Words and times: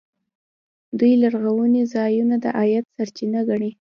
دوی 0.99 1.13
لرغوني 1.23 1.83
ځایونه 1.93 2.35
د 2.43 2.45
عاید 2.57 2.85
سرچینه 2.95 3.41
ګڼي. 3.49 3.71